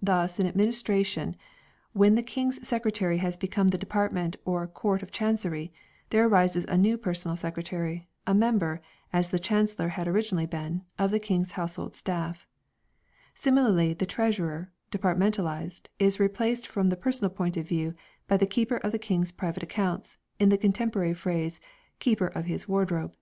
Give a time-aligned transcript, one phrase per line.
[0.00, 1.34] Thus in ad ministration
[1.92, 5.72] when the King's secretary has become the department or Court of Chancery,
[6.10, 8.80] there arises a new personal secretary, a member,
[9.12, 12.46] as the Chancellor had originally been, of the King's household staff;
[13.34, 17.94] similarly the Treasurer, departmentalized, is replaced from the personal point of view
[18.28, 21.58] by the keeper of the King's private accounts, in the contemporary phrase"
[21.98, 23.12] keeper of his wardrobe."